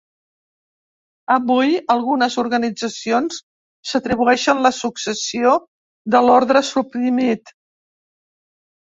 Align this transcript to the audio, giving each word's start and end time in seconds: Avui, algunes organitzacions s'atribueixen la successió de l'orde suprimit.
Avui, 1.33 1.73
algunes 1.95 2.37
organitzacions 2.43 3.37
s'atribueixen 3.89 4.61
la 4.67 4.71
successió 4.77 5.51
de 6.15 6.23
l'orde 6.29 6.63
suprimit. 6.71 7.53